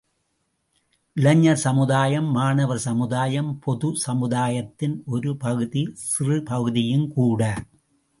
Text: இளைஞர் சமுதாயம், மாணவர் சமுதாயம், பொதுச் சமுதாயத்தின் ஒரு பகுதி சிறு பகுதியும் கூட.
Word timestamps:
இளைஞர் 1.17 1.57
சமுதாயம், 1.57 2.31
மாணவர் 2.31 2.79
சமுதாயம், 2.79 3.59
பொதுச் 3.59 3.95
சமுதாயத்தின் 3.95 5.03
ஒரு 5.05 5.37
பகுதி 5.37 5.91
சிறு 5.93 6.43
பகுதியும் 6.43 7.07
கூட. 7.13 7.41